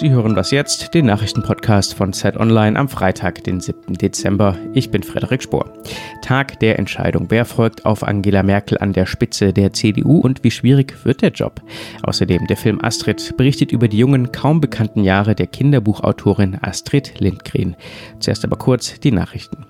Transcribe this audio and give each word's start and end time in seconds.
Sie 0.00 0.12
hören 0.12 0.34
was 0.34 0.50
jetzt, 0.50 0.94
den 0.94 1.04
Nachrichtenpodcast 1.04 1.92
von 1.92 2.14
Zeit 2.14 2.38
Online 2.38 2.78
am 2.78 2.88
Freitag, 2.88 3.44
den 3.44 3.60
7. 3.60 3.98
Dezember. 3.98 4.56
Ich 4.72 4.90
bin 4.90 5.02
Frederik 5.02 5.42
Spohr. 5.42 5.74
Tag 6.22 6.58
der 6.60 6.78
Entscheidung. 6.78 7.26
Wer 7.28 7.44
folgt 7.44 7.84
auf 7.84 8.02
Angela 8.02 8.42
Merkel 8.42 8.78
an 8.78 8.94
der 8.94 9.04
Spitze 9.04 9.52
der 9.52 9.74
CDU 9.74 10.20
und 10.20 10.42
wie 10.42 10.50
schwierig 10.50 11.04
wird 11.04 11.20
der 11.20 11.32
Job? 11.32 11.60
Außerdem 12.02 12.46
der 12.46 12.56
Film 12.56 12.82
Astrid 12.82 13.36
berichtet 13.36 13.72
über 13.72 13.88
die 13.88 13.98
jungen, 13.98 14.32
kaum 14.32 14.62
bekannten 14.62 15.04
Jahre 15.04 15.34
der 15.34 15.48
Kinderbuchautorin 15.48 16.56
Astrid 16.62 17.20
Lindgren. 17.20 17.76
Zuerst 18.20 18.42
aber 18.42 18.56
kurz 18.56 19.00
die 19.00 19.12
Nachrichten. 19.12 19.66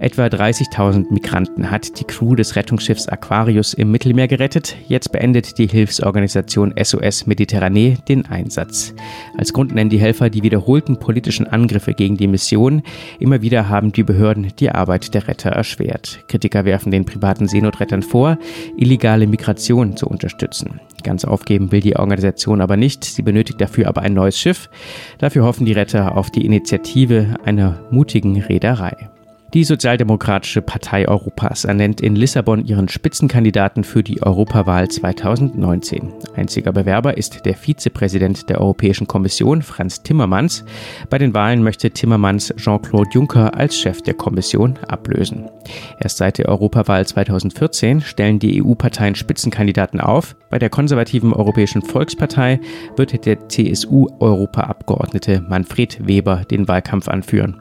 Etwa 0.00 0.26
30.000 0.26 1.12
Migranten 1.12 1.70
hat 1.70 2.00
die 2.00 2.04
Crew 2.04 2.34
des 2.34 2.56
Rettungsschiffs 2.56 3.06
Aquarius 3.08 3.74
im 3.74 3.90
Mittelmeer 3.90 4.28
gerettet. 4.28 4.74
Jetzt 4.88 5.12
beendet 5.12 5.58
die 5.58 5.66
Hilfsorganisation 5.66 6.72
SOS 6.82 7.26
Mediterranee 7.26 7.98
den 8.08 8.24
Einsatz. 8.24 8.94
Als 9.36 9.52
Grund 9.52 9.74
nennen 9.74 9.90
die 9.90 10.00
Helfer 10.00 10.30
die 10.30 10.42
wiederholten 10.42 10.98
politischen 10.98 11.46
Angriffe 11.46 11.92
gegen 11.92 12.16
die 12.16 12.28
Mission. 12.28 12.82
Immer 13.18 13.42
wieder 13.42 13.68
haben 13.68 13.92
die 13.92 14.02
Behörden 14.02 14.50
die 14.58 14.70
Arbeit 14.70 15.12
der 15.12 15.28
Retter 15.28 15.50
erschwert. 15.50 16.24
Kritiker 16.28 16.64
werfen 16.64 16.90
den 16.90 17.04
privaten 17.04 17.46
Seenotrettern 17.46 18.02
vor, 18.02 18.38
illegale 18.78 19.26
Migration 19.26 19.98
zu 19.98 20.06
unterstützen. 20.06 20.80
Ganz 21.02 21.26
aufgeben 21.26 21.72
will 21.72 21.80
die 21.80 21.96
Organisation 21.96 22.62
aber 22.62 22.78
nicht. 22.78 23.04
Sie 23.04 23.22
benötigt 23.22 23.60
dafür 23.60 23.88
aber 23.88 24.00
ein 24.00 24.14
neues 24.14 24.38
Schiff. 24.38 24.70
Dafür 25.18 25.44
hoffen 25.44 25.66
die 25.66 25.72
Retter 25.72 26.16
auf 26.16 26.30
die 26.30 26.46
Initiative 26.46 27.36
einer 27.44 27.80
mutigen 27.90 28.40
Reederei. 28.40 29.10
Die 29.52 29.64
Sozialdemokratische 29.64 30.62
Partei 30.62 31.08
Europas 31.08 31.64
ernennt 31.64 32.00
in 32.00 32.14
Lissabon 32.14 32.64
ihren 32.64 32.88
Spitzenkandidaten 32.88 33.82
für 33.82 34.04
die 34.04 34.22
Europawahl 34.22 34.86
2019. 34.86 36.12
Einziger 36.36 36.70
Bewerber 36.70 37.18
ist 37.18 37.44
der 37.44 37.56
Vizepräsident 37.56 38.48
der 38.48 38.60
Europäischen 38.60 39.08
Kommission, 39.08 39.62
Franz 39.62 40.04
Timmermans. 40.04 40.64
Bei 41.08 41.18
den 41.18 41.34
Wahlen 41.34 41.64
möchte 41.64 41.90
Timmermans 41.90 42.54
Jean-Claude 42.58 43.10
Juncker 43.12 43.52
als 43.52 43.76
Chef 43.76 44.00
der 44.02 44.14
Kommission 44.14 44.78
ablösen. 44.86 45.50
Erst 45.98 46.18
seit 46.18 46.38
der 46.38 46.48
Europawahl 46.48 47.04
2014 47.04 48.02
stellen 48.02 48.38
die 48.38 48.62
EU-Parteien 48.62 49.16
Spitzenkandidaten 49.16 50.00
auf. 50.00 50.36
Bei 50.48 50.60
der 50.60 50.70
konservativen 50.70 51.32
Europäischen 51.32 51.82
Volkspartei 51.82 52.60
wird 52.94 53.26
der 53.26 53.48
CSU-Europaabgeordnete 53.48 55.40
Manfred 55.40 56.06
Weber 56.06 56.44
den 56.48 56.68
Wahlkampf 56.68 57.08
anführen. 57.08 57.60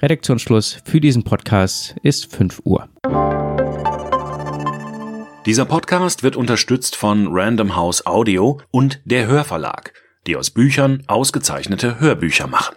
Redaktionsschluss 0.00 0.78
für 0.84 1.00
diesen 1.00 1.24
Podcast 1.24 1.96
ist 2.02 2.30
5 2.34 2.62
Uhr. 2.64 2.88
Dieser 5.46 5.64
Podcast 5.64 6.22
wird 6.22 6.36
unterstützt 6.36 6.96
von 6.96 7.28
Random 7.30 7.76
House 7.76 8.04
Audio 8.04 8.60
und 8.72 9.00
der 9.04 9.26
Hörverlag, 9.26 9.92
die 10.26 10.36
aus 10.36 10.50
Büchern 10.50 11.04
ausgezeichnete 11.06 12.00
Hörbücher 12.00 12.48
machen. 12.48 12.76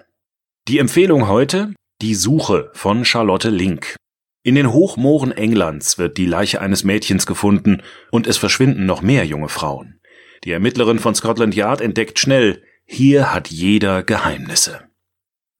Die 0.67 0.77
Empfehlung 0.77 1.27
heute 1.27 1.73
Die 2.01 2.13
Suche 2.13 2.69
von 2.73 3.05
Charlotte 3.05 3.49
Link. 3.49 3.95
In 4.43 4.55
den 4.55 4.71
Hochmooren 4.71 5.31
Englands 5.31 5.97
wird 5.97 6.17
die 6.17 6.25
Leiche 6.25 6.61
eines 6.61 6.83
Mädchens 6.83 7.25
gefunden 7.25 7.81
und 8.11 8.27
es 8.27 8.37
verschwinden 8.37 8.85
noch 8.85 9.01
mehr 9.01 9.25
junge 9.25 9.49
Frauen. 9.49 9.99
Die 10.43 10.51
Ermittlerin 10.51 10.99
von 10.99 11.15
Scotland 11.15 11.55
Yard 11.55 11.81
entdeckt 11.81 12.19
schnell, 12.19 12.63
hier 12.85 13.33
hat 13.33 13.49
jeder 13.49 14.03
Geheimnisse. 14.03 14.88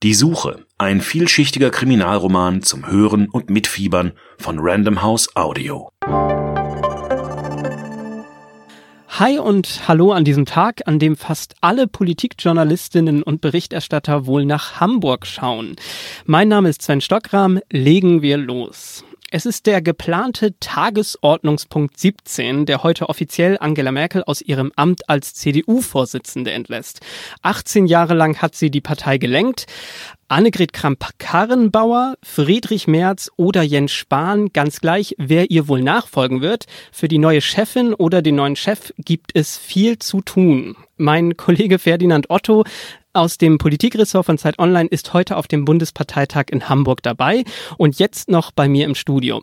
Die 0.02 0.14
Suche, 0.14 0.64
ein 0.78 1.02
vielschichtiger 1.02 1.68
Kriminalroman 1.68 2.62
zum 2.62 2.90
Hören 2.90 3.28
und 3.28 3.50
Mitfiebern 3.50 4.12
von 4.38 4.56
Random 4.58 5.02
House 5.02 5.36
Audio. 5.36 5.90
Hi 9.10 9.38
und 9.38 9.86
hallo 9.88 10.12
an 10.12 10.24
diesem 10.24 10.46
Tag, 10.46 10.80
an 10.86 10.98
dem 10.98 11.16
fast 11.16 11.54
alle 11.60 11.86
Politikjournalistinnen 11.86 13.22
und 13.22 13.42
Berichterstatter 13.42 14.24
wohl 14.24 14.46
nach 14.46 14.80
Hamburg 14.80 15.26
schauen. 15.26 15.76
Mein 16.24 16.48
Name 16.48 16.70
ist 16.70 16.80
Sven 16.80 17.02
Stockram, 17.02 17.60
legen 17.70 18.22
wir 18.22 18.38
los. 18.38 19.04
Es 19.32 19.46
ist 19.46 19.66
der 19.66 19.80
geplante 19.80 20.58
Tagesordnungspunkt 20.58 21.96
17, 21.96 22.66
der 22.66 22.82
heute 22.82 23.08
offiziell 23.08 23.58
Angela 23.60 23.92
Merkel 23.92 24.24
aus 24.24 24.42
ihrem 24.42 24.72
Amt 24.74 25.08
als 25.08 25.34
CDU-Vorsitzende 25.34 26.50
entlässt. 26.50 26.98
18 27.42 27.86
Jahre 27.86 28.14
lang 28.14 28.42
hat 28.42 28.56
sie 28.56 28.72
die 28.72 28.80
Partei 28.80 29.18
gelenkt. 29.18 29.66
Annegret 30.26 30.72
Kramp-Karrenbauer, 30.72 32.16
Friedrich 32.24 32.88
Merz 32.88 33.30
oder 33.36 33.62
Jens 33.62 33.92
Spahn, 33.92 34.52
ganz 34.52 34.80
gleich, 34.80 35.14
wer 35.16 35.48
ihr 35.48 35.68
wohl 35.68 35.82
nachfolgen 35.82 36.40
wird. 36.40 36.66
Für 36.90 37.06
die 37.06 37.18
neue 37.18 37.40
Chefin 37.40 37.94
oder 37.94 38.22
den 38.22 38.34
neuen 38.34 38.56
Chef 38.56 38.92
gibt 38.98 39.30
es 39.34 39.56
viel 39.56 40.00
zu 40.00 40.22
tun. 40.22 40.76
Mein 40.96 41.36
Kollege 41.36 41.78
Ferdinand 41.78 42.30
Otto 42.30 42.64
aus 43.12 43.38
dem 43.38 43.58
Politikressort 43.58 44.26
von 44.26 44.38
Zeit 44.38 44.58
Online 44.58 44.88
ist 44.88 45.12
heute 45.12 45.36
auf 45.36 45.48
dem 45.48 45.64
Bundesparteitag 45.64 46.46
in 46.50 46.68
Hamburg 46.68 47.02
dabei 47.02 47.44
und 47.76 47.98
jetzt 47.98 48.30
noch 48.30 48.52
bei 48.52 48.68
mir 48.68 48.84
im 48.84 48.94
Studio. 48.94 49.42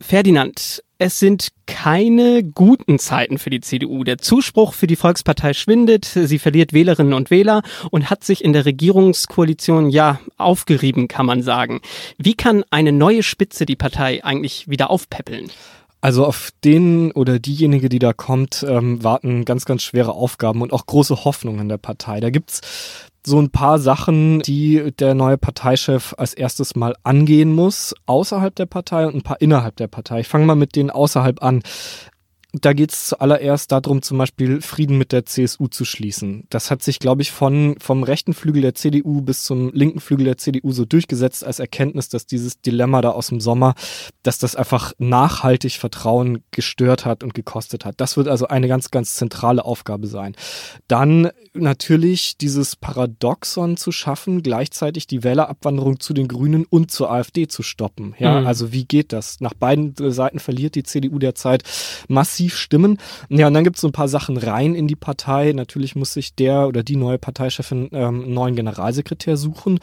Ferdinand, 0.00 0.82
es 0.98 1.18
sind 1.18 1.48
keine 1.66 2.42
guten 2.44 2.98
Zeiten 2.98 3.38
für 3.38 3.50
die 3.50 3.60
CDU. 3.60 4.04
Der 4.04 4.18
Zuspruch 4.18 4.74
für 4.74 4.86
die 4.86 4.96
Volkspartei 4.96 5.52
schwindet, 5.52 6.04
sie 6.04 6.38
verliert 6.38 6.72
Wählerinnen 6.72 7.14
und 7.14 7.30
Wähler 7.30 7.62
und 7.90 8.10
hat 8.10 8.24
sich 8.24 8.44
in 8.44 8.52
der 8.52 8.66
Regierungskoalition 8.66 9.90
ja 9.90 10.20
aufgerieben, 10.36 11.08
kann 11.08 11.26
man 11.26 11.42
sagen. 11.42 11.80
Wie 12.18 12.34
kann 12.34 12.64
eine 12.70 12.92
neue 12.92 13.22
Spitze 13.22 13.64
die 13.64 13.76
Partei 13.76 14.24
eigentlich 14.24 14.68
wieder 14.68 14.90
aufpäppeln? 14.90 15.50
Also 16.02 16.26
auf 16.26 16.50
den 16.64 17.12
oder 17.12 17.38
diejenige, 17.38 17.88
die 17.88 18.00
da 18.00 18.12
kommt, 18.12 18.66
ähm, 18.68 19.04
warten 19.04 19.44
ganz, 19.44 19.64
ganz 19.64 19.84
schwere 19.84 20.12
Aufgaben 20.14 20.60
und 20.60 20.72
auch 20.72 20.84
große 20.84 21.24
Hoffnungen 21.24 21.60
in 21.60 21.68
der 21.68 21.78
Partei. 21.78 22.18
Da 22.18 22.30
gibt's 22.30 22.60
so 23.24 23.40
ein 23.40 23.50
paar 23.50 23.78
Sachen, 23.78 24.40
die 24.40 24.92
der 24.98 25.14
neue 25.14 25.38
Parteichef 25.38 26.12
als 26.18 26.34
erstes 26.34 26.74
mal 26.74 26.96
angehen 27.04 27.54
muss, 27.54 27.94
außerhalb 28.06 28.52
der 28.52 28.66
Partei 28.66 29.06
und 29.06 29.14
ein 29.14 29.22
paar 29.22 29.40
innerhalb 29.40 29.76
der 29.76 29.86
Partei. 29.86 30.20
Ich 30.20 30.28
fange 30.28 30.44
mal 30.44 30.56
mit 30.56 30.74
denen 30.74 30.90
außerhalb 30.90 31.40
an. 31.40 31.62
Da 32.54 32.74
geht 32.74 32.92
es 32.92 33.06
zuallererst 33.06 33.72
darum, 33.72 34.02
zum 34.02 34.18
Beispiel 34.18 34.60
Frieden 34.60 34.98
mit 34.98 35.12
der 35.12 35.24
CSU 35.24 35.68
zu 35.68 35.86
schließen. 35.86 36.46
Das 36.50 36.70
hat 36.70 36.82
sich, 36.82 36.98
glaube 36.98 37.22
ich, 37.22 37.32
von, 37.32 37.76
vom 37.78 38.02
rechten 38.02 38.34
Flügel 38.34 38.60
der 38.60 38.74
CDU 38.74 39.22
bis 39.22 39.44
zum 39.44 39.72
linken 39.72 40.00
Flügel 40.00 40.26
der 40.26 40.36
CDU 40.36 40.70
so 40.70 40.84
durchgesetzt 40.84 41.44
als 41.46 41.60
Erkenntnis, 41.60 42.10
dass 42.10 42.26
dieses 42.26 42.60
Dilemma 42.60 43.00
da 43.00 43.10
aus 43.10 43.28
dem 43.28 43.40
Sommer, 43.40 43.74
dass 44.22 44.38
das 44.38 44.54
einfach 44.54 44.92
nachhaltig 44.98 45.78
Vertrauen 45.78 46.42
gestört 46.50 47.06
hat 47.06 47.22
und 47.24 47.32
gekostet 47.32 47.86
hat. 47.86 47.94
Das 48.02 48.18
wird 48.18 48.28
also 48.28 48.48
eine 48.48 48.68
ganz, 48.68 48.90
ganz 48.90 49.14
zentrale 49.14 49.64
Aufgabe 49.64 50.06
sein. 50.06 50.36
Dann 50.88 51.30
natürlich 51.54 52.36
dieses 52.36 52.76
Paradoxon 52.76 53.78
zu 53.78 53.92
schaffen, 53.92 54.42
gleichzeitig 54.42 55.06
die 55.06 55.24
Wählerabwanderung 55.24 56.00
zu 56.00 56.12
den 56.12 56.28
Grünen 56.28 56.66
und 56.68 56.90
zur 56.90 57.10
AfD 57.10 57.48
zu 57.48 57.62
stoppen. 57.62 58.14
Ja, 58.18 58.40
mhm. 58.40 58.46
also 58.46 58.72
wie 58.72 58.84
geht 58.84 59.14
das? 59.14 59.40
Nach 59.40 59.54
beiden 59.54 59.94
Seiten 60.12 60.38
verliert 60.38 60.74
die 60.74 60.82
CDU 60.82 61.18
derzeit 61.18 61.62
massiv 62.08 62.41
massiv 62.42 62.56
stimmen. 62.56 62.98
Ja, 63.28 63.46
und 63.46 63.54
dann 63.54 63.64
gibt 63.64 63.76
es 63.76 63.82
so 63.82 63.88
ein 63.88 63.92
paar 63.92 64.08
Sachen 64.08 64.36
rein 64.36 64.74
in 64.74 64.88
die 64.88 64.96
Partei. 64.96 65.52
Natürlich 65.52 65.94
muss 65.94 66.12
sich 66.12 66.34
der 66.34 66.66
oder 66.66 66.82
die 66.82 66.96
neue 66.96 67.18
Parteichefin 67.18 67.88
ähm, 67.92 68.24
einen 68.24 68.34
neuen 68.34 68.56
Generalsekretär 68.56 69.36
suchen. 69.36 69.78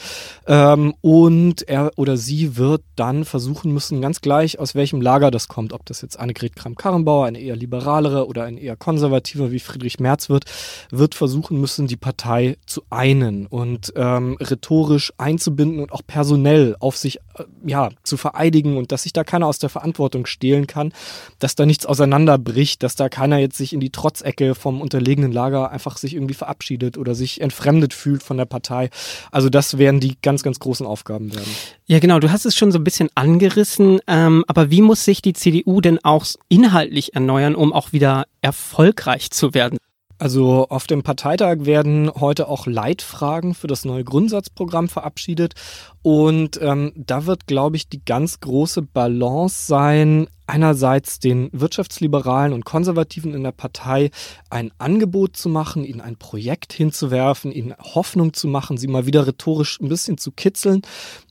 Ähm, 0.47 0.93
und 1.01 1.67
er 1.67 1.91
oder 1.95 2.17
sie 2.17 2.57
wird 2.57 2.81
dann 2.95 3.23
versuchen 3.25 3.73
müssen, 3.73 4.01
ganz 4.01 4.21
gleich 4.21 4.59
aus 4.59 4.75
welchem 4.75 5.01
Lager 5.01 5.31
das 5.31 5.47
kommt, 5.47 5.73
ob 5.73 5.85
das 5.85 6.01
jetzt 6.01 6.19
Annegret 6.19 6.55
Kramp-Karrenbauer, 6.55 7.25
eine 7.25 7.39
eher 7.39 7.55
liberalere 7.55 8.27
oder 8.27 8.43
ein 8.43 8.57
eher 8.57 8.75
konservativer 8.75 9.51
wie 9.51 9.59
Friedrich 9.59 9.99
Merz 9.99 10.29
wird, 10.29 10.45
wird 10.91 11.15
versuchen 11.15 11.59
müssen, 11.59 11.87
die 11.87 11.97
Partei 11.97 12.57
zu 12.65 12.83
einen 12.89 13.45
und 13.45 13.93
ähm, 13.95 14.37
rhetorisch 14.39 15.13
einzubinden 15.17 15.79
und 15.79 15.91
auch 15.93 16.01
personell 16.05 16.75
auf 16.79 16.97
sich 16.97 17.17
äh, 17.35 17.43
ja, 17.65 17.89
zu 18.03 18.17
vereidigen 18.17 18.77
und 18.77 18.91
dass 18.91 19.03
sich 19.03 19.13
da 19.13 19.23
keiner 19.23 19.47
aus 19.47 19.59
der 19.59 19.69
Verantwortung 19.69 20.25
stehlen 20.25 20.67
kann, 20.67 20.91
dass 21.39 21.55
da 21.55 21.65
nichts 21.65 21.85
auseinanderbricht 21.85 22.48
bricht, 22.51 22.83
dass 22.83 22.95
da 22.95 23.09
keiner 23.09 23.37
jetzt 23.37 23.57
sich 23.57 23.73
in 23.73 23.79
die 23.79 23.91
Trotzecke 23.91 24.55
vom 24.55 24.81
unterlegenen 24.81 25.31
Lager 25.31 25.71
einfach 25.71 25.97
sich 25.97 26.15
irgendwie 26.15 26.33
verabschiedet 26.33 26.97
oder 26.97 27.15
sich 27.15 27.41
entfremdet 27.41 27.93
fühlt 27.93 28.23
von 28.23 28.37
der 28.37 28.45
Partei. 28.45 28.89
Also 29.31 29.49
das 29.49 29.77
werden 29.77 29.99
die 29.99 30.17
ganz, 30.21 30.43
ganz 30.43 30.59
großen 30.59 30.85
Aufgaben 30.85 31.33
werden. 31.33 31.49
Ja, 31.85 31.99
genau. 31.99 32.19
Du 32.19 32.31
hast 32.31 32.45
es 32.45 32.55
schon 32.55 32.71
so 32.71 32.79
ein 32.79 32.83
bisschen 32.83 33.09
angerissen. 33.15 33.99
Ähm, 34.07 34.43
aber 34.47 34.71
wie 34.71 34.81
muss 34.81 35.05
sich 35.05 35.21
die 35.21 35.33
CDU 35.33 35.81
denn 35.81 35.99
auch 36.03 36.25
inhaltlich 36.47 37.15
erneuern, 37.15 37.55
um 37.55 37.73
auch 37.73 37.93
wieder 37.93 38.25
erfolgreich 38.41 39.31
zu 39.31 39.53
werden? 39.53 39.77
Also 40.19 40.67
auf 40.67 40.85
dem 40.85 41.01
Parteitag 41.01 41.59
werden 41.61 42.11
heute 42.13 42.49
auch 42.49 42.67
Leitfragen 42.67 43.55
für 43.55 43.67
das 43.67 43.85
neue 43.85 44.03
Grundsatzprogramm 44.03 44.89
verabschiedet. 44.89 45.53
Und 46.01 46.59
ähm, 46.61 46.91
da 46.95 47.25
wird, 47.25 47.47
glaube 47.47 47.77
ich, 47.77 47.87
die 47.87 48.03
ganz 48.03 48.41
große 48.41 48.81
Balance 48.81 49.65
sein, 49.65 50.27
einerseits 50.49 51.19
den 51.19 51.49
Wirtschaftsliberalen 51.53 52.53
und 52.53 52.65
Konservativen 52.65 53.33
in 53.33 53.43
der 53.43 53.51
Partei 53.51 54.09
ein 54.49 54.71
Angebot 54.79 55.37
zu 55.37 55.47
machen, 55.47 55.83
ihnen 55.83 56.01
ein 56.01 56.17
Projekt 56.17 56.73
hinzuwerfen, 56.73 57.51
ihnen 57.51 57.75
Hoffnung 57.79 58.33
zu 58.33 58.47
machen, 58.47 58.77
sie 58.77 58.87
mal 58.87 59.05
wieder 59.05 59.27
rhetorisch 59.27 59.79
ein 59.79 59.89
bisschen 59.89 60.17
zu 60.17 60.31
kitzeln, 60.31 60.81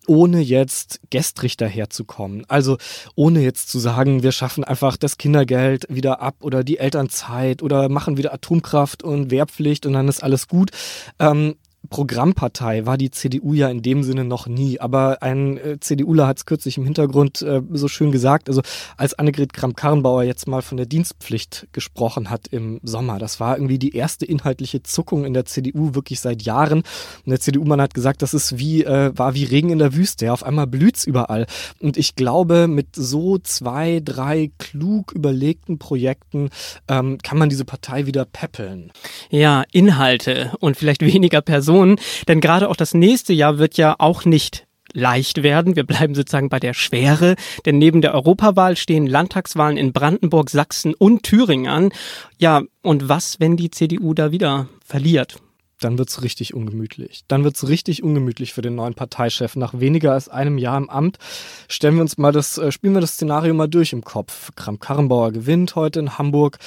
ohne 0.07 0.41
jetzt 0.41 1.01
gestrig 1.11 1.57
daherzukommen. 1.57 2.45
Also 2.49 2.79
ohne 3.15 3.41
jetzt 3.41 3.69
zu 3.69 3.79
sagen, 3.79 4.23
wir 4.23 4.33
schaffen 4.33 4.65
einfach 4.65 4.97
das 4.97 5.19
Kindergeld 5.19 5.87
wieder 5.89 6.21
ab 6.23 6.37
oder 6.41 6.65
die 6.65 6.79
Elternzeit 6.79 7.63
oder 7.63 7.89
machen 7.89 8.17
wieder 8.17 8.33
Atomkraft 8.33 9.03
und 9.03 9.31
Wehrpflicht 9.31 9.85
und 9.85 9.93
dann 9.93 10.09
ist 10.09 10.23
alles 10.23 10.49
gut. 10.49 10.71
Ähm, 11.19 11.57
Programmpartei 11.91 12.87
war 12.87 12.99
die 12.99 13.11
CDU 13.11 13.55
ja 13.55 13.69
in 13.69 13.83
dem 13.83 14.03
Sinne 14.03 14.25
noch 14.25 14.47
nie. 14.47 14.81
Aber 14.81 15.23
ein 15.23 15.57
äh, 15.59 15.81
CDUler 15.81 16.27
hat 16.27 16.39
es 16.39 16.47
kürzlich 16.47 16.79
im 16.79 16.85
Hintergrund 16.85 17.43
äh, 17.43 17.63
so 17.73 17.89
schön 17.89 18.13
gesagt. 18.13 18.49
Also 18.49 18.63
als 18.97 19.15
Annegret 19.15 19.53
Kramp-Karrenbauer 19.53 20.23
jetzt 20.23 20.47
mal 20.49 20.63
von 20.63 20.77
der 20.77 20.87
Dienstpflicht 20.87 21.69
gesprochen 21.73 22.31
hat 22.31 22.49
im 22.49 22.81
Sommer, 22.83 23.19
das 23.19 23.41
war 23.41 23.57
irgendwie 23.57 23.79
die 23.79 23.95
erste 23.95 24.27
inhaltliche 24.27 24.83
Zuckung 24.83 25.25
in 25.25 25.35
der 25.35 25.45
CDU 25.45 25.95
wirklich 25.95 26.21
seit 26.21 26.43
Jahren. 26.43 26.79
Und 26.79 27.31
der 27.31 27.41
CDU-Mann 27.41 27.81
hat 27.81 27.95
gesagt, 27.95 28.23
das 28.23 28.35
ist 28.35 28.59
wie, 28.59 28.85
äh, 28.85 29.13
war 29.17 29.35
wie 29.35 29.45
Regen 29.45 29.71
in 29.71 29.79
der 29.79 29.95
Wüste. 29.95 30.27
Ja, 30.27 30.33
auf 30.33 30.45
einmal 30.45 30.67
blüht's 30.67 31.05
überall. 31.05 31.47
Und 31.81 31.97
ich 31.97 32.15
glaube, 32.15 32.69
mit 32.69 32.95
so 32.95 33.39
zwei, 33.39 34.01
drei 34.05 34.51
klug 34.59 35.13
überlegten 35.13 35.79
Projekten 35.79 36.51
ähm, 36.89 37.19
kann 37.23 37.39
man 37.39 37.49
diese 37.49 37.65
Partei 37.65 38.07
wieder 38.07 38.25
peppeln. 38.25 38.93
Ja, 39.31 39.65
Inhalte 39.73 40.53
und 40.61 40.77
vielleicht 40.77 41.03
weniger 41.03 41.41
Personen, 41.41 41.78
denn 42.27 42.41
gerade 42.41 42.69
auch 42.69 42.77
das 42.77 42.95
nächste 42.95 43.33
Jahr 43.33 43.59
wird 43.59 43.77
ja 43.77 43.97
auch 43.99 44.25
nicht 44.25 44.67
leicht 44.93 45.43
werden. 45.43 45.77
Wir 45.77 45.85
bleiben 45.85 46.15
sozusagen 46.15 46.49
bei 46.49 46.61
der 46.61 46.75
Schwere, 46.75 47.37
denn 47.67 47.79
neben 47.79 48.01
der 48.01 48.15
Europawahl 48.15 48.77
stehen 48.77 49.07
Landtagswahlen 49.07 49.77
in 49.77 49.93
Brandenburg, 49.93 50.51
Sachsen 50.51 50.95
und 50.95 51.23
Thüringen 51.23 51.69
an. 51.69 51.91
Ja, 52.39 52.63
und 52.83 53.09
was, 53.09 53.41
wenn 53.41 53.57
die 53.57 53.71
CDU 53.71 54.15
da 54.15 54.33
wieder 54.33 54.69
verliert? 54.85 55.37
dann 55.81 55.99
wird's 55.99 56.23
richtig 56.23 56.55
ungemütlich. 56.55 57.25
Dann 57.29 57.45
wird's 57.45 57.69
richtig 57.69 58.03
ungemütlich 58.03 58.53
für 58.53 58.63
den 58.63 58.75
neuen 58.75 58.95
Parteichef. 58.95 59.57
Nach 59.57 59.79
weniger 59.79 60.13
als 60.13 60.29
einem 60.29 60.59
Jahr 60.59 60.77
im 60.77 60.91
Amt 60.91 61.19
stellen 61.69 61.95
wir 61.95 62.03
uns 62.03 62.19
mal 62.19 62.33
das, 62.33 62.59
äh, 62.59 62.73
spielen 62.73 62.95
wir 62.95 63.01
das 63.01 63.15
Szenario 63.15 63.55
mal 63.55 63.69
durch 63.69 63.93
im 63.93 64.03
Kopf. 64.03 64.51
Kramp-Karrenbauer 64.57 65.33
gewinnt 65.33 65.77
heute 65.77 66.01
in 66.01 66.19
Hamburg 66.19 66.59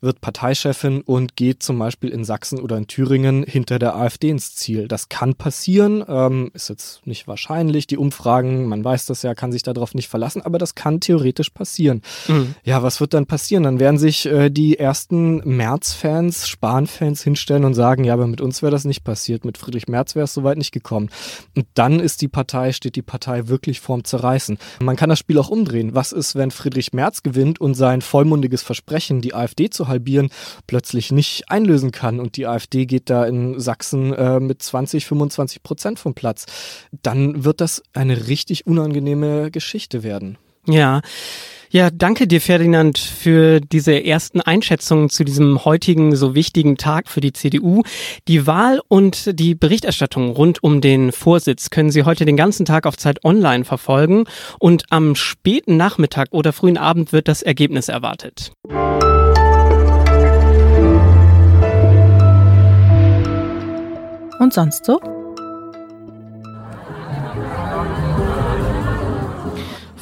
wird 0.00 0.20
Parteichefin 0.20 1.02
und 1.02 1.36
geht 1.36 1.62
zum 1.62 1.78
Beispiel 1.78 2.10
in 2.10 2.24
Sachsen 2.24 2.60
oder 2.60 2.76
in 2.78 2.86
Thüringen 2.86 3.42
hinter 3.42 3.78
der 3.78 3.96
AfD 3.96 4.30
ins 4.30 4.54
Ziel. 4.54 4.88
Das 4.88 5.08
kann 5.08 5.34
passieren, 5.34 6.02
ähm, 6.08 6.50
ist 6.54 6.70
jetzt 6.70 7.06
nicht 7.06 7.28
wahrscheinlich. 7.28 7.86
Die 7.86 7.98
Umfragen, 7.98 8.64
man 8.64 8.82
weiß 8.82 9.06
das 9.06 9.22
ja, 9.22 9.34
kann 9.34 9.52
sich 9.52 9.62
darauf 9.62 9.94
nicht 9.94 10.08
verlassen, 10.08 10.42
aber 10.42 10.58
das 10.58 10.74
kann 10.74 11.00
theoretisch 11.00 11.50
passieren. 11.50 12.00
Mhm. 12.28 12.54
Ja, 12.64 12.82
was 12.82 13.00
wird 13.00 13.12
dann 13.12 13.26
passieren? 13.26 13.64
Dann 13.64 13.78
werden 13.78 13.98
sich 13.98 14.24
äh, 14.26 14.48
die 14.48 14.78
ersten 14.78 15.42
Merz-Fans, 15.44 16.48
Spahn-Fans 16.48 17.22
hinstellen 17.22 17.64
und 17.64 17.74
sagen, 17.74 18.04
ja, 18.04 18.14
aber 18.14 18.26
mit 18.26 18.40
uns 18.40 18.62
wäre 18.62 18.72
das 18.72 18.86
nicht 18.86 19.04
passiert. 19.04 19.44
Mit 19.44 19.58
Friedrich 19.58 19.86
Merz 19.86 20.14
wäre 20.14 20.24
es 20.24 20.32
soweit 20.32 20.56
nicht 20.56 20.72
gekommen. 20.72 21.10
Und 21.54 21.66
dann 21.74 22.00
ist 22.00 22.22
die 22.22 22.28
Partei, 22.28 22.72
steht 22.72 22.96
die 22.96 23.02
Partei 23.02 23.48
wirklich 23.48 23.80
vorm 23.80 24.04
Zerreißen. 24.04 24.58
Man 24.80 24.96
kann 24.96 25.10
das 25.10 25.18
Spiel 25.18 25.38
auch 25.38 25.50
umdrehen. 25.50 25.94
Was 25.94 26.12
ist, 26.12 26.36
wenn 26.36 26.50
Friedrich 26.50 26.94
Merz 26.94 27.22
gewinnt 27.22 27.60
und 27.60 27.74
sein 27.74 28.00
vollmundiges 28.00 28.62
Versprechen, 28.62 29.20
die 29.20 29.34
AfD 29.34 29.68
zu 29.68 29.89
halbieren, 29.90 30.30
plötzlich 30.66 31.12
nicht 31.12 31.50
einlösen 31.50 31.92
kann 31.92 32.18
und 32.18 32.38
die 32.38 32.46
AfD 32.46 32.86
geht 32.86 33.10
da 33.10 33.26
in 33.26 33.60
Sachsen 33.60 34.14
äh, 34.14 34.40
mit 34.40 34.62
20, 34.62 35.04
25 35.04 35.62
Prozent 35.62 35.98
vom 35.98 36.14
Platz, 36.14 36.46
dann 37.02 37.44
wird 37.44 37.60
das 37.60 37.82
eine 37.92 38.28
richtig 38.28 38.66
unangenehme 38.66 39.50
Geschichte 39.50 40.02
werden. 40.02 40.38
Ja. 40.66 41.02
Ja, 41.72 41.90
danke 41.90 42.26
dir, 42.26 42.40
Ferdinand, 42.40 42.98
für 42.98 43.60
diese 43.60 44.04
ersten 44.04 44.40
Einschätzungen 44.40 45.08
zu 45.08 45.22
diesem 45.22 45.64
heutigen 45.64 46.16
so 46.16 46.34
wichtigen 46.34 46.76
Tag 46.76 47.08
für 47.08 47.20
die 47.20 47.32
CDU. 47.32 47.84
Die 48.26 48.48
Wahl 48.48 48.80
und 48.88 49.38
die 49.38 49.54
Berichterstattung 49.54 50.30
rund 50.30 50.64
um 50.64 50.80
den 50.80 51.12
Vorsitz 51.12 51.70
können 51.70 51.92
Sie 51.92 52.02
heute 52.02 52.24
den 52.24 52.36
ganzen 52.36 52.66
Tag 52.66 52.86
auf 52.86 52.96
Zeit 52.96 53.24
Online 53.24 53.64
verfolgen 53.64 54.24
und 54.58 54.82
am 54.90 55.14
späten 55.14 55.76
Nachmittag 55.76 56.30
oder 56.32 56.52
frühen 56.52 56.76
Abend 56.76 57.12
wird 57.12 57.28
das 57.28 57.40
Ergebnis 57.40 57.88
erwartet. 57.88 58.50
Und 64.40 64.52
sonst 64.54 64.86
so? 64.86 65.19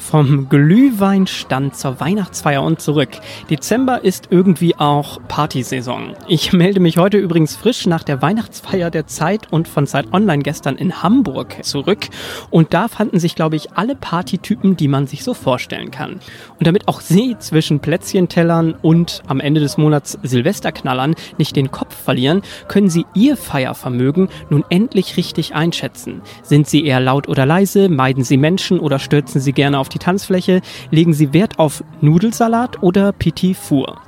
Vom 0.09 0.49
Glühweinstand 0.49 1.75
zur 1.75 1.99
Weihnachtsfeier 1.99 2.63
und 2.63 2.81
zurück. 2.81 3.09
Dezember 3.51 4.03
ist 4.03 4.29
irgendwie 4.31 4.75
auch 4.75 5.19
Partysaison. 5.27 6.15
Ich 6.27 6.51
melde 6.51 6.79
mich 6.79 6.97
heute 6.97 7.19
übrigens 7.19 7.55
frisch 7.55 7.85
nach 7.85 8.01
der 8.01 8.19
Weihnachtsfeier 8.19 8.89
der 8.89 9.05
Zeit 9.05 9.53
und 9.53 9.67
von 9.67 9.85
Zeit 9.85 10.11
Online 10.11 10.41
gestern 10.41 10.77
in 10.77 11.03
Hamburg 11.03 11.63
zurück. 11.63 12.07
Und 12.49 12.73
da 12.73 12.87
fanden 12.87 13.19
sich, 13.19 13.35
glaube 13.35 13.55
ich, 13.55 13.73
alle 13.73 13.95
Partytypen, 13.95 14.75
die 14.75 14.87
man 14.87 15.05
sich 15.05 15.23
so 15.23 15.35
vorstellen 15.35 15.91
kann. 15.91 16.13
Und 16.57 16.65
damit 16.65 16.87
auch 16.87 17.01
Sie 17.01 17.37
zwischen 17.37 17.79
Plätzchentellern 17.79 18.73
und 18.81 19.21
am 19.27 19.39
Ende 19.39 19.61
des 19.61 19.77
Monats 19.77 20.17
Silvesterknallern 20.23 21.13
nicht 21.37 21.55
den 21.55 21.69
Kopf 21.69 21.95
verlieren, 21.95 22.41
können 22.67 22.89
Sie 22.89 23.05
Ihr 23.13 23.37
Feiervermögen 23.37 24.29
nun 24.49 24.65
endlich 24.71 25.17
richtig 25.17 25.53
einschätzen. 25.53 26.23
Sind 26.41 26.67
Sie 26.67 26.83
eher 26.83 26.99
laut 26.99 27.29
oder 27.29 27.45
leise? 27.45 27.89
Meiden 27.89 28.23
Sie 28.23 28.37
Menschen 28.37 28.79
oder 28.79 28.97
stürzen 28.97 29.39
Sie 29.39 29.53
gerne 29.53 29.77
auf 29.77 29.87
die 29.87 29.98
die 29.99 30.05
Tanzfläche, 30.05 30.61
legen 30.91 31.13
Sie 31.13 31.33
Wert 31.33 31.59
auf 31.59 31.83
Nudelsalat 32.01 32.81
oder 32.81 33.11
Petit 33.11 33.57
Four. 33.57 34.01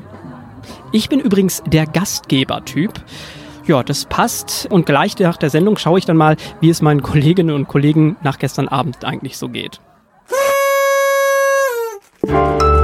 Ich 0.92 1.08
bin 1.08 1.18
übrigens 1.20 1.62
der 1.66 1.86
Gastgeber-Typ. 1.86 2.92
Ja, 3.66 3.82
das 3.82 4.04
passt. 4.06 4.68
Und 4.70 4.86
gleich 4.86 5.18
nach 5.18 5.36
der 5.36 5.50
Sendung 5.50 5.76
schaue 5.76 5.98
ich 5.98 6.04
dann 6.04 6.16
mal, 6.16 6.36
wie 6.60 6.70
es 6.70 6.82
meinen 6.82 7.02
Kolleginnen 7.02 7.52
und 7.54 7.66
Kollegen 7.68 8.16
nach 8.22 8.38
gestern 8.38 8.68
Abend 8.68 9.04
eigentlich 9.04 9.38
so 9.38 9.48
geht. 9.48 9.80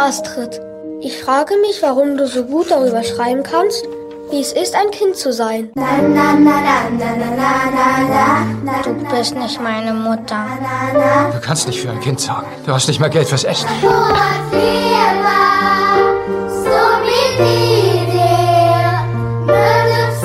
Astrid. 0.00 0.58
Ich 1.02 1.22
frage 1.22 1.54
mich, 1.58 1.82
warum 1.82 2.16
du 2.16 2.26
so 2.26 2.44
gut 2.44 2.70
darüber 2.70 3.02
schreiben 3.04 3.42
kannst, 3.42 3.84
wie 4.30 4.40
es 4.40 4.52
ist, 4.52 4.74
ein 4.74 4.90
Kind 4.90 5.16
zu 5.16 5.30
sein. 5.32 5.70
Du 8.84 8.94
bist 9.14 9.34
nicht 9.34 9.60
meine 9.60 9.92
Mutter. 9.92 10.46
Du 11.32 11.40
kannst 11.40 11.66
nicht 11.68 11.80
für 11.80 11.90
ein 11.90 12.00
Kind 12.00 12.18
sorgen. 12.20 12.46
Du 12.64 12.72
hast 12.72 12.88
nicht 12.88 12.98
mal 12.98 13.10
Geld 13.10 13.28
fürs 13.28 13.44
Essen. 13.44 13.68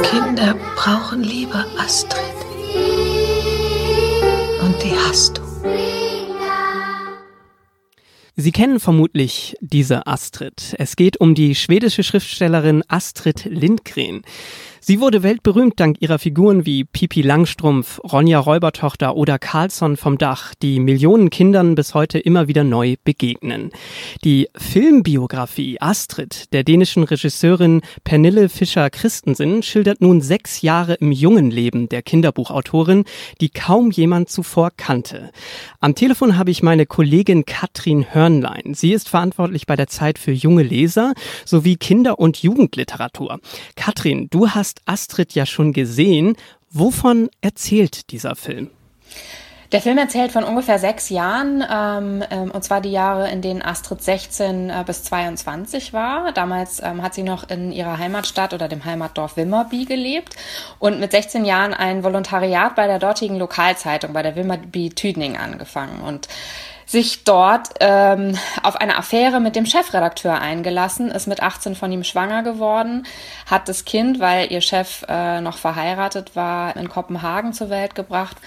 Kinder 0.04 0.56
brauchen 0.76 1.22
Liebe, 1.22 1.66
Astrid. 1.78 2.22
Und 4.62 4.82
die 4.82 4.96
hast 5.10 5.38
du. 5.38 6.05
Sie 8.38 8.52
kennen 8.52 8.82
vermutlich 8.82 9.56
diese 9.62 10.08
Astrid. 10.08 10.76
Es 10.78 10.98
geht 10.98 11.22
um 11.22 11.36
die 11.36 11.56
schwedische 11.56 12.04
Schriftstellerin 12.04 12.84
Astrid 12.90 13.46
Lindgren. 13.46 14.24
Sie 14.88 15.00
wurde 15.00 15.24
weltberühmt 15.24 15.80
dank 15.80 16.00
ihrer 16.00 16.20
Figuren 16.20 16.68
wie 16.68 16.84
Pipi 16.84 17.24
Langstrumpf, 17.24 18.00
Ronja 18.04 18.38
Räubertochter 18.38 19.16
oder 19.16 19.40
Carlsson 19.40 19.98
vom 19.98 20.20
Dach, 20.20 20.54
die 20.62 20.80
Millionen 20.80 21.32
Kindern 21.32 21.74
bis 21.74 21.96
heute 21.96 22.20
immer 22.20 22.48
wieder 22.48 22.64
neu 22.64 22.94
begegnen. 23.04 23.72
Die 24.24 24.48
Filmbiografie 24.56 25.82
Astrid 25.82 26.54
der 26.54 26.64
dänischen 26.64 27.04
Regisseurin 27.04 27.82
Pernille 28.04 28.48
Fischer 28.48 28.92
Christensen 28.92 29.64
schildert 29.64 30.02
nun 30.02 30.22
sechs 30.22 30.62
Jahre 30.62 30.94
im 30.94 31.12
jungen 31.12 31.50
Leben 31.50 31.90
der 31.90 32.04
Kinderbuchautorin, 32.04 33.06
die 33.42 33.50
kaum 33.50 33.90
jemand 33.90 34.30
zuvor 34.30 34.70
kannte. 34.78 35.32
Am 35.80 35.96
Telefon 35.96 36.38
habe 36.38 36.52
ich 36.52 36.62
meine 36.62 36.86
Kollegin 36.86 37.46
Katrin 37.46 38.14
Hörnlein. 38.14 38.76
Sie 38.76 38.94
ist 38.94 39.10
verantwortlich 39.10 39.66
bei 39.66 39.76
der 39.76 39.88
Zeit 39.88 40.20
für 40.20 40.32
junge 40.32 40.62
Leser 40.62 41.16
sowie 41.44 41.76
Kinder- 41.76 42.20
und 42.20 42.44
Jugendliteratur. 42.44 43.40
Katrin, 43.76 44.28
du 44.30 44.50
hast 44.50 44.75
hast 44.86 45.12
Astrid 45.12 45.34
ja 45.34 45.46
schon 45.46 45.74
gesehen. 45.74 46.36
Wovon 46.72 47.30
erzählt 47.42 48.12
dieser 48.12 48.36
Film? 48.36 48.70
Der 49.72 49.82
Film 49.82 49.98
erzählt 49.98 50.32
von 50.32 50.44
ungefähr 50.44 50.78
sechs 50.78 51.10
Jahren, 51.10 51.64
ähm, 51.70 52.24
ähm, 52.30 52.52
und 52.52 52.64
zwar 52.64 52.82
die 52.82 52.92
Jahre, 52.92 53.30
in 53.32 53.42
denen 53.42 53.62
Astrid 53.62 54.02
16 54.02 54.70
äh, 54.70 54.84
bis 54.86 55.04
22 55.04 55.92
war. 55.92 56.32
Damals 56.34 56.82
ähm, 56.84 57.02
hat 57.02 57.14
sie 57.14 57.24
noch 57.24 57.50
in 57.50 57.72
ihrer 57.72 57.98
Heimatstadt 57.98 58.54
oder 58.54 58.68
dem 58.68 58.86
Heimatdorf 58.86 59.38
Wimmerby 59.38 59.86
gelebt 59.86 60.36
und 60.80 61.00
mit 61.00 61.12
16 61.12 61.46
Jahren 61.46 61.74
ein 61.74 62.04
Volontariat 62.04 62.76
bei 62.76 62.88
der 62.88 63.00
dortigen 63.00 63.38
Lokalzeitung, 63.38 64.14
bei 64.14 64.22
der 64.22 64.36
Wimmerby 64.36 64.92
Tüdning 64.92 65.36
angefangen. 65.36 66.02
Und 66.02 66.28
sich 66.96 67.26
dort 67.26 67.72
ähm, 67.82 68.38
auf 68.64 68.78
eine 68.78 68.96
Affäre 68.96 69.42
mit 69.42 69.58
dem 69.58 69.66
Chefredakteur 69.66 70.40
eingelassen, 70.40 71.12
ist 71.12 71.28
mit 71.28 71.44
18 71.44 71.76
von 71.76 71.92
ihm 71.92 72.06
schwanger 72.06 72.42
geworden, 72.42 73.06
hat 73.46 73.68
das 73.68 73.84
Kind, 73.84 74.22
weil 74.22 74.50
ihr 74.50 74.62
Chef 74.62 75.04
äh, 75.10 75.42
noch 75.42 75.58
verheiratet 75.58 76.38
war, 76.38 76.78
in 76.78 76.88
Kopenhagen 76.88 77.52
zur 77.52 77.70
Welt 77.70 77.96
gebracht 77.96 78.38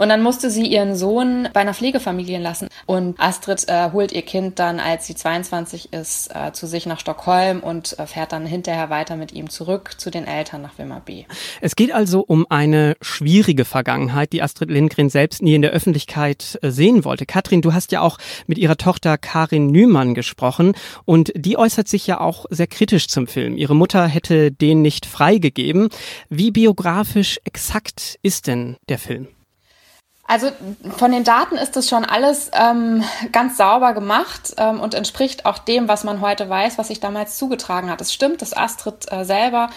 Und 0.00 0.08
dann 0.08 0.22
musste 0.22 0.48
sie 0.48 0.66
ihren 0.66 0.96
Sohn 0.96 1.50
bei 1.52 1.60
einer 1.60 1.74
Pflegefamilie 1.74 2.38
lassen. 2.38 2.68
Und 2.86 3.20
Astrid 3.20 3.68
äh, 3.68 3.90
holt 3.92 4.12
ihr 4.12 4.22
Kind 4.22 4.58
dann, 4.58 4.80
als 4.80 5.06
sie 5.06 5.14
22 5.14 5.92
ist, 5.92 6.34
äh, 6.34 6.52
zu 6.52 6.66
sich 6.66 6.86
nach 6.86 6.98
Stockholm 6.98 7.60
und 7.60 7.98
äh, 7.98 8.06
fährt 8.06 8.32
dann 8.32 8.46
hinterher 8.46 8.88
weiter 8.88 9.16
mit 9.16 9.32
ihm 9.32 9.50
zurück 9.50 9.90
zu 9.98 10.10
den 10.10 10.26
Eltern 10.26 10.62
nach 10.62 10.78
Wimmer 10.78 11.00
B. 11.00 11.24
Es 11.60 11.76
geht 11.76 11.92
also 11.92 12.24
um 12.26 12.46
eine 12.48 12.96
schwierige 13.02 13.66
Vergangenheit, 13.66 14.32
die 14.32 14.40
Astrid 14.40 14.70
Lindgren 14.70 15.10
selbst 15.10 15.42
nie 15.42 15.54
in 15.54 15.60
der 15.60 15.72
Öffentlichkeit 15.72 16.58
äh, 16.62 16.70
sehen 16.70 17.04
wollte. 17.04 17.26
Katrin, 17.26 17.60
du 17.60 17.74
hast 17.74 17.92
ja 17.92 18.00
auch 18.00 18.16
mit 18.46 18.56
ihrer 18.56 18.78
Tochter 18.78 19.18
Karin 19.18 19.66
Nümann 19.66 20.14
gesprochen 20.14 20.72
und 21.04 21.30
die 21.36 21.58
äußert 21.58 21.88
sich 21.88 22.06
ja 22.06 22.20
auch 22.20 22.46
sehr 22.48 22.68
kritisch 22.68 23.08
zum 23.08 23.26
Film. 23.26 23.54
Ihre 23.58 23.76
Mutter 23.76 24.06
hätte 24.06 24.50
den 24.50 24.80
nicht 24.80 25.04
freigegeben. 25.04 25.90
Wie 26.30 26.52
biografisch 26.52 27.38
exakt 27.44 28.18
ist 28.22 28.46
denn 28.46 28.78
der 28.88 28.98
Film? 28.98 29.28
Also 30.30 30.52
von 30.96 31.10
den 31.10 31.24
Daten 31.24 31.56
ist 31.56 31.74
das 31.74 31.88
schon 31.88 32.04
alles 32.04 32.52
ähm, 32.54 33.02
ganz 33.32 33.56
sauber 33.56 33.94
gemacht 33.94 34.54
ähm, 34.58 34.78
und 34.78 34.94
entspricht 34.94 35.44
auch 35.44 35.58
dem, 35.58 35.88
was 35.88 36.04
man 36.04 36.20
heute 36.20 36.48
weiß, 36.48 36.78
was 36.78 36.86
sich 36.86 37.00
damals 37.00 37.36
zugetragen 37.36 37.90
hat. 37.90 38.00
Es 38.00 38.12
stimmt, 38.14 38.40
dass 38.40 38.56
Astrid 38.56 39.10
äh, 39.10 39.24
selber 39.24 39.70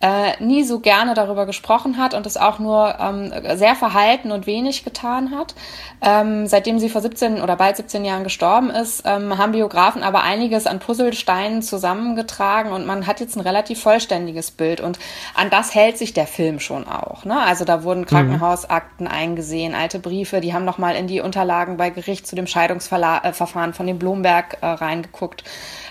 äh, 0.00 0.42
nie 0.42 0.64
so 0.64 0.80
gerne 0.80 1.12
darüber 1.14 1.44
gesprochen 1.44 1.98
hat 1.98 2.14
und 2.14 2.26
es 2.26 2.38
auch 2.38 2.58
nur 2.58 2.96
ähm, 2.98 3.32
sehr 3.56 3.74
verhalten 3.74 4.32
und 4.32 4.46
wenig 4.46 4.82
getan 4.82 5.30
hat. 5.30 5.54
Ähm, 6.00 6.46
seitdem 6.46 6.78
sie 6.78 6.88
vor 6.88 7.02
17 7.02 7.42
oder 7.42 7.56
bald 7.56 7.76
17 7.76 8.04
Jahren 8.06 8.24
gestorben 8.24 8.70
ist, 8.70 9.02
ähm, 9.04 9.36
haben 9.36 9.52
Biografen 9.52 10.02
aber 10.02 10.22
einiges 10.22 10.66
an 10.66 10.78
Puzzlesteinen 10.78 11.60
zusammengetragen 11.60 12.72
und 12.72 12.86
man 12.86 13.06
hat 13.06 13.20
jetzt 13.20 13.36
ein 13.36 13.40
relativ 13.40 13.82
vollständiges 13.82 14.50
Bild 14.50 14.80
und 14.80 14.98
an 15.34 15.50
das 15.50 15.74
hält 15.74 15.98
sich 15.98 16.14
der 16.14 16.26
Film 16.26 16.60
schon 16.60 16.88
auch. 16.88 17.26
Ne? 17.26 17.38
Also 17.38 17.66
da 17.66 17.84
wurden 17.84 18.00
mhm. 18.00 18.06
Krankenhausakten 18.06 19.06
mhm. 19.06 19.12
eingesehen, 19.12 19.74
alte 19.74 19.98
Briefe, 19.98 20.40
die 20.40 20.54
haben 20.54 20.64
nochmal 20.64 20.96
in 20.96 21.08
die 21.08 21.20
Unterlagen 21.20 21.76
bei 21.76 21.90
Gericht 21.90 22.26
zu 22.26 22.34
dem 22.34 22.46
Scheidungsverfahren 22.46 23.74
von 23.74 23.86
dem 23.86 23.98
Blomberg 23.98 24.56
äh, 24.62 24.66
reingeguckt. 24.66 25.44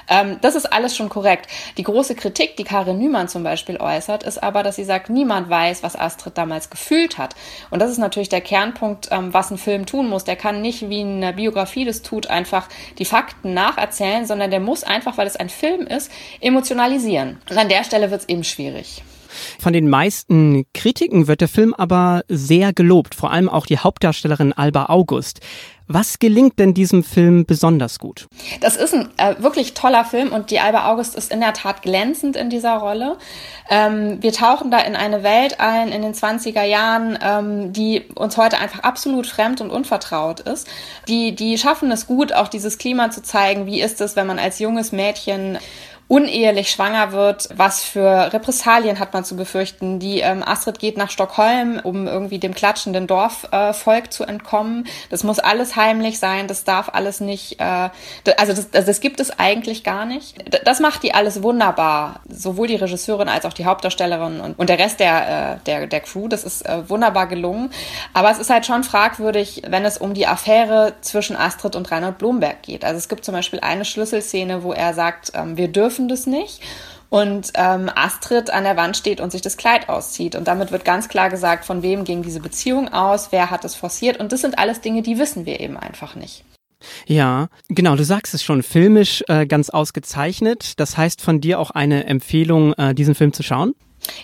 Ähm, 0.08 0.38
das 0.42 0.56
ist 0.56 0.66
alles 0.74 0.98
schon 0.98 1.10
korrekt. 1.10 1.48
Die 1.78 1.84
große 1.84 2.16
Kritik, 2.16 2.58
die 2.58 2.64
Karin 2.64 2.98
Nümann 2.98 3.28
zum 3.28 3.44
Beispiel 3.44 3.78
äußert, 3.78 3.99
ist 4.08 4.42
aber, 4.42 4.64
dass 4.64 4.76
sie 4.76 4.84
sagt, 4.84 5.10
niemand 5.10 5.50
weiß, 5.50 5.84
was 5.84 5.96
Astrid 5.96 6.38
damals 6.38 6.70
gefühlt 6.70 7.18
hat. 7.18 7.36
Und 7.70 7.82
das 7.82 7.92
ist 7.92 7.98
natürlich 7.98 8.30
der 8.30 8.42
Kernpunkt, 8.42 9.10
ähm, 9.12 9.34
was 9.34 9.52
ein 9.52 9.58
Film 9.58 9.86
tun 9.86 10.08
muss. 10.10 10.24
Der 10.24 10.36
kann 10.36 10.62
nicht, 10.62 10.90
wie 10.90 11.02
eine 11.02 11.34
Biografie 11.34 11.86
das 11.86 12.02
tut, 12.02 12.28
einfach 12.28 12.68
die 12.98 13.06
Fakten 13.06 13.54
nacherzählen, 13.54 14.26
sondern 14.26 14.52
der 14.52 14.60
muss 14.60 14.84
einfach, 14.84 15.18
weil 15.18 15.28
es 15.28 15.36
ein 15.36 15.50
Film 15.50 15.88
ist, 15.88 16.12
emotionalisieren. 16.40 17.42
Und 17.50 17.58
an 17.58 17.70
der 17.70 17.84
Stelle 17.84 18.12
wird 18.12 18.22
es 18.22 18.30
eben 18.30 18.44
schwierig. 18.44 19.04
Von 19.60 19.74
den 19.74 19.90
meisten 19.90 20.66
Kritiken 20.74 21.28
wird 21.28 21.42
der 21.42 21.48
Film 21.48 21.74
aber 21.74 22.24
sehr 22.28 22.74
gelobt, 22.74 23.16
vor 23.16 23.32
allem 23.32 23.50
auch 23.50 23.66
die 23.66 23.78
Hauptdarstellerin 23.78 24.54
Alba 24.54 24.86
August. 24.86 25.42
Was 25.92 26.20
gelingt 26.20 26.60
denn 26.60 26.76
diesem 26.76 27.04
Film 27.04 27.48
besonders 27.48 27.98
gut? 27.98 28.28
Das 28.62 28.76
ist 28.76 28.94
ein 28.94 29.10
äh, 29.18 29.42
wirklich 29.42 29.74
toller 29.74 30.06
Film 30.06 30.32
und 30.32 30.52
die 30.52 30.60
Alba 30.60 30.88
August 30.92 31.16
ist 31.16 31.32
in 31.32 31.40
der 31.40 31.54
Tat 31.54 31.82
glänzend 31.82 32.36
in 32.36 32.52
dieser 32.52 32.76
Rolle. 32.76 33.18
Ähm, 33.72 34.22
wir 34.22 34.32
tauchen 34.32 34.70
da 34.70 34.78
in 34.82 34.96
eine 34.96 35.24
Welt 35.24 35.60
ein 35.60 35.92
in 35.92 36.04
den 36.04 36.14
20er 36.14 36.62
Jahren, 36.62 37.18
ähm, 37.24 37.74
die 37.74 38.04
uns 38.14 38.38
heute 38.38 38.60
einfach 38.60 38.82
absolut 38.82 39.26
fremd 39.26 39.62
und 39.62 39.72
unvertraut 39.72 40.42
ist. 40.42 40.68
Die, 41.08 41.34
die 41.34 41.58
schaffen 41.58 41.92
es 41.92 42.06
gut, 42.06 42.34
auch 42.34 42.50
dieses 42.50 42.78
Klima 42.78 43.10
zu 43.10 43.24
zeigen. 43.24 43.66
Wie 43.66 43.82
ist 43.82 44.00
es, 44.00 44.16
wenn 44.16 44.28
man 44.28 44.38
als 44.38 44.60
junges 44.60 44.92
Mädchen 44.92 45.58
unehelich 46.10 46.72
schwanger 46.72 47.12
wird, 47.12 47.50
was 47.56 47.84
für 47.84 48.34
Repressalien 48.34 48.98
hat 48.98 49.14
man 49.14 49.24
zu 49.24 49.36
befürchten. 49.36 50.00
Die 50.00 50.22
ähm, 50.22 50.44
Astrid 50.44 50.80
geht 50.80 50.98
nach 50.98 51.12
Stockholm, 51.12 51.80
um 51.84 52.08
irgendwie 52.08 52.40
dem 52.40 52.56
klatschenden 52.56 53.06
Dorfvolk 53.06 54.06
äh, 54.06 54.10
zu 54.10 54.24
entkommen. 54.24 54.88
Das 55.12 55.24
muss 55.24 55.38
alles 55.38 55.76
heimlich 55.76 56.18
sein, 56.18 56.48
das 56.48 56.64
darf 56.64 56.90
alles 56.94 57.22
nicht, 57.22 57.60
äh, 57.60 57.90
also 58.38 58.54
das, 58.54 58.70
also 58.74 58.88
das 58.88 59.02
gibt 59.02 59.20
es 59.20 59.40
eigentlich 59.40 59.84
gar 59.84 60.06
nicht. 60.06 60.36
Das 60.66 60.80
macht 60.80 61.04
die 61.04 61.14
alles 61.14 61.44
wunderbar, 61.44 62.22
sowohl 62.28 62.66
die 62.66 62.76
Regisseurin 62.76 63.30
als 63.30 63.46
auch 63.46 63.54
die 63.54 63.66
Hauptdarstellerin 63.66 64.42
und, 64.42 64.58
und 64.58 64.68
der 64.68 64.80
Rest 64.80 65.00
der, 65.00 65.58
äh, 65.60 65.66
der, 65.68 65.86
der 65.86 66.00
Crew, 66.00 66.28
das 66.28 66.44
ist 66.44 66.66
äh, 66.66 66.90
wunderbar 66.90 67.28
gelungen. 67.28 67.70
Aber 68.16 68.32
es 68.32 68.40
ist 68.40 68.50
halt 68.50 68.66
schon 68.66 68.84
fragwürdig, 68.84 69.62
wenn 69.68 69.86
es 69.86 70.00
um 70.00 70.16
die 70.16 70.26
Affäre 70.26 70.94
zwischen 71.02 71.36
Astrid 71.36 71.76
und 71.76 71.92
Reinhard 71.92 72.18
Blomberg 72.18 72.64
geht. 72.64 72.84
Also 72.84 72.98
es 72.98 73.10
gibt 73.10 73.24
zum 73.24 73.36
Beispiel 73.36 73.60
eine 73.60 73.86
Schlüsselszene, 73.86 74.64
wo 74.64 74.74
er 74.74 74.96
sagt, 74.96 75.34
ähm, 75.36 75.56
wir 75.56 75.68
dürfen 75.68 75.99
dürfen 76.00 76.08
das 76.08 76.26
nicht. 76.26 76.62
Und 77.10 77.54
ähm, 77.56 77.90
Astrid 77.94 78.52
an 78.52 78.64
der 78.64 78.78
Wand 78.78 78.96
steht 78.96 79.20
und 79.20 79.32
sich 79.32 79.42
das 79.42 79.58
Kleid 79.58 79.90
auszieht. 79.90 80.36
Und 80.36 80.48
damit 80.48 80.72
wird 80.72 80.86
ganz 80.86 81.10
klar 81.10 81.30
gesagt, 81.30 81.66
von 81.66 81.82
wem 81.82 82.04
ging 82.04 82.22
diese 82.22 82.40
Beziehung 82.40 82.94
aus, 82.94 83.32
wer 83.32 83.50
hat 83.50 83.66
es 83.66 83.74
forciert. 83.74 84.20
Und 84.20 84.32
das 84.32 84.42
sind 84.42 84.60
alles 84.60 84.82
Dinge, 84.82 85.02
die 85.02 85.18
wissen 85.18 85.48
wir 85.48 85.60
eben 85.60 85.76
einfach 85.76 86.16
nicht. 86.16 86.46
Ja, 87.08 87.48
genau, 87.68 87.96
du 87.96 88.06
sagst 88.06 88.34
es 88.36 88.44
schon, 88.44 88.62
filmisch 88.64 89.24
äh, 89.28 89.48
ganz 89.48 89.72
ausgezeichnet. 89.72 90.80
Das 90.80 90.98
heißt 90.98 91.22
von 91.22 91.42
dir 91.42 91.60
auch 91.60 91.72
eine 91.72 92.06
Empfehlung, 92.06 92.74
äh, 92.74 92.94
diesen 92.94 93.16
Film 93.16 93.34
zu 93.34 93.42
schauen? 93.42 93.74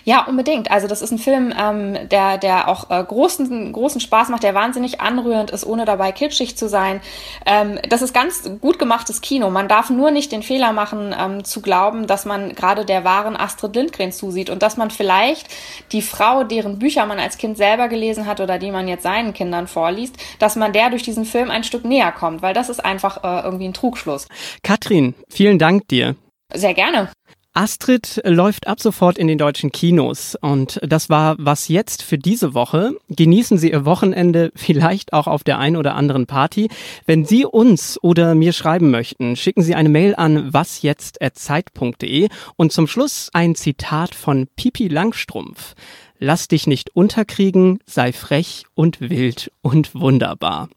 Ja, 0.04 0.24
unbedingt. 0.26 0.70
Also 0.70 0.86
das 0.86 1.02
ist 1.02 1.10
ein 1.10 1.18
Film, 1.18 1.52
ähm, 1.58 2.08
der, 2.08 2.38
der 2.38 2.68
auch 2.68 2.90
äh, 2.90 3.02
großen, 3.02 3.72
großen 3.72 4.00
Spaß 4.00 4.28
macht, 4.28 4.42
der 4.42 4.54
wahnsinnig 4.54 5.00
anrührend 5.00 5.50
ist, 5.50 5.66
ohne 5.66 5.84
dabei 5.84 6.12
kitschig 6.12 6.56
zu 6.56 6.68
sein. 6.68 7.00
Ähm, 7.44 7.78
das 7.88 8.02
ist 8.02 8.14
ganz 8.14 8.48
gut 8.60 8.78
gemachtes 8.78 9.20
Kino. 9.20 9.50
Man 9.50 9.68
darf 9.68 9.90
nur 9.90 10.10
nicht 10.10 10.32
den 10.32 10.42
Fehler 10.42 10.72
machen, 10.72 11.14
ähm, 11.18 11.44
zu 11.44 11.60
glauben, 11.60 12.06
dass 12.06 12.24
man 12.24 12.54
gerade 12.54 12.84
der 12.84 13.04
wahren 13.04 13.36
Astrid 13.36 13.74
Lindgren 13.74 14.12
zusieht 14.12 14.50
und 14.50 14.62
dass 14.62 14.76
man 14.76 14.90
vielleicht 14.90 15.48
die 15.92 16.02
Frau, 16.02 16.44
deren 16.44 16.78
Bücher 16.78 17.06
man 17.06 17.18
als 17.18 17.38
Kind 17.38 17.56
selber 17.56 17.88
gelesen 17.88 18.26
hat 18.26 18.40
oder 18.40 18.58
die 18.58 18.70
man 18.70 18.88
jetzt 18.88 19.02
seinen 19.02 19.34
Kindern 19.34 19.66
vorliest, 19.66 20.16
dass 20.38 20.56
man 20.56 20.72
der 20.72 20.90
durch 20.90 21.02
diesen 21.02 21.24
Film 21.24 21.50
ein 21.50 21.64
Stück 21.64 21.84
näher 21.84 22.12
kommt, 22.12 22.42
weil 22.42 22.54
das 22.54 22.68
ist 22.68 22.84
einfach 22.84 23.24
äh, 23.24 23.44
irgendwie 23.44 23.66
ein 23.66 23.74
Trugschluss. 23.74 24.28
Katrin, 24.62 25.14
vielen 25.28 25.58
Dank 25.58 25.88
dir. 25.88 26.16
Sehr 26.52 26.74
gerne. 26.74 27.10
Astrid 27.56 28.20
läuft 28.26 28.66
ab 28.66 28.80
sofort 28.80 29.16
in 29.16 29.28
den 29.28 29.38
deutschen 29.38 29.72
Kinos 29.72 30.36
und 30.38 30.78
das 30.82 31.08
war 31.08 31.36
was 31.38 31.68
jetzt 31.68 32.02
für 32.02 32.18
diese 32.18 32.52
Woche. 32.52 32.92
Genießen 33.08 33.56
Sie 33.56 33.70
Ihr 33.72 33.86
Wochenende 33.86 34.52
vielleicht 34.54 35.14
auch 35.14 35.26
auf 35.26 35.42
der 35.42 35.58
einen 35.58 35.76
oder 35.76 35.94
anderen 35.94 36.26
Party. 36.26 36.68
Wenn 37.06 37.24
Sie 37.24 37.46
uns 37.46 37.98
oder 38.02 38.34
mir 38.34 38.52
schreiben 38.52 38.90
möchten, 38.90 39.36
schicken 39.36 39.62
Sie 39.62 39.74
eine 39.74 39.88
Mail 39.88 40.14
an 40.14 40.52
wasjetzt@zeit.de 40.52 42.28
und 42.56 42.72
zum 42.72 42.86
Schluss 42.86 43.30
ein 43.32 43.54
Zitat 43.54 44.14
von 44.14 44.48
Pipi 44.54 44.88
Langstrumpf. 44.88 45.72
Lass 46.18 46.48
dich 46.48 46.66
nicht 46.66 46.94
unterkriegen, 46.94 47.78
sei 47.86 48.12
frech 48.12 48.64
und 48.74 49.00
wild 49.00 49.50
und 49.62 49.94
wunderbar. 49.94 50.68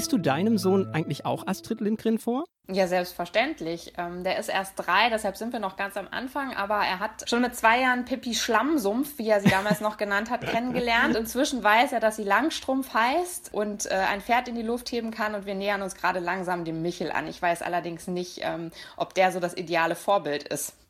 Liest 0.00 0.12
du 0.14 0.18
deinem 0.18 0.56
Sohn 0.56 0.94
eigentlich 0.94 1.26
auch 1.26 1.46
Astrid 1.46 1.82
Lindgren 1.82 2.18
vor? 2.18 2.46
Ja, 2.72 2.86
selbstverständlich. 2.86 3.92
Ähm, 3.98 4.24
der 4.24 4.38
ist 4.38 4.48
erst 4.48 4.72
drei, 4.76 5.10
deshalb 5.10 5.36
sind 5.36 5.52
wir 5.52 5.60
noch 5.60 5.76
ganz 5.76 5.98
am 5.98 6.08
Anfang, 6.10 6.54
aber 6.54 6.76
er 6.76 7.00
hat 7.00 7.28
schon 7.28 7.42
mit 7.42 7.54
zwei 7.54 7.82
Jahren 7.82 8.06
Pippi 8.06 8.34
Schlammsumpf, 8.34 9.18
wie 9.18 9.28
er 9.28 9.42
sie 9.42 9.50
damals 9.50 9.82
noch 9.82 9.98
genannt 9.98 10.30
hat, 10.30 10.40
kennengelernt. 10.46 11.16
Inzwischen 11.16 11.62
weiß 11.62 11.92
er, 11.92 12.00
dass 12.00 12.16
sie 12.16 12.24
Langstrumpf 12.24 12.94
heißt 12.94 13.52
und 13.52 13.90
äh, 13.90 13.94
ein 13.94 14.22
Pferd 14.22 14.48
in 14.48 14.54
die 14.54 14.62
Luft 14.62 14.90
heben 14.90 15.10
kann 15.10 15.34
und 15.34 15.44
wir 15.44 15.54
nähern 15.54 15.82
uns 15.82 15.94
gerade 15.94 16.18
langsam 16.18 16.64
dem 16.64 16.80
Michel 16.80 17.12
an. 17.12 17.26
Ich 17.26 17.42
weiß 17.42 17.60
allerdings 17.60 18.06
nicht, 18.06 18.40
ähm, 18.40 18.70
ob 18.96 19.12
der 19.12 19.32
so 19.32 19.38
das 19.38 19.54
ideale 19.54 19.96
Vorbild 19.96 20.44
ist. 20.44 20.80